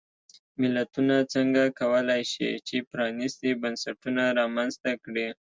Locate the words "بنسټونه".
3.61-4.23